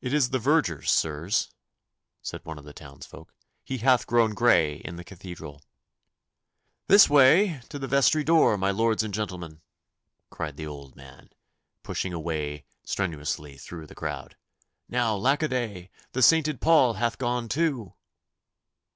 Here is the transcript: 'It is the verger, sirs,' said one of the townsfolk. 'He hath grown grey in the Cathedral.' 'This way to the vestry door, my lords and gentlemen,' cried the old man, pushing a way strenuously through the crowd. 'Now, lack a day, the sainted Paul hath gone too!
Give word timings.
'It 0.00 0.14
is 0.14 0.30
the 0.30 0.38
verger, 0.38 0.80
sirs,' 0.80 1.50
said 2.22 2.44
one 2.44 2.56
of 2.56 2.64
the 2.64 2.72
townsfolk. 2.72 3.34
'He 3.64 3.78
hath 3.78 4.06
grown 4.06 4.32
grey 4.32 4.76
in 4.76 4.94
the 4.94 5.02
Cathedral.' 5.02 5.60
'This 6.86 7.10
way 7.10 7.60
to 7.68 7.80
the 7.80 7.88
vestry 7.88 8.22
door, 8.22 8.56
my 8.56 8.70
lords 8.70 9.02
and 9.02 9.12
gentlemen,' 9.12 9.60
cried 10.30 10.56
the 10.56 10.68
old 10.68 10.94
man, 10.94 11.30
pushing 11.82 12.12
a 12.12 12.20
way 12.20 12.64
strenuously 12.84 13.58
through 13.58 13.88
the 13.88 13.96
crowd. 13.96 14.36
'Now, 14.88 15.16
lack 15.16 15.42
a 15.42 15.48
day, 15.48 15.90
the 16.12 16.22
sainted 16.22 16.60
Paul 16.60 16.92
hath 16.92 17.18
gone 17.18 17.48
too! 17.48 17.94